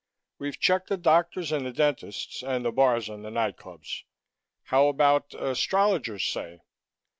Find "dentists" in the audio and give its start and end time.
1.71-2.41